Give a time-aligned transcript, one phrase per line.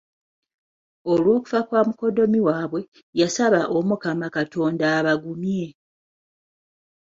[1.11, 2.81] Olwokufa kwa mukoddomi waabwe,
[3.19, 5.65] yasaba Omukama Katonda abagumye.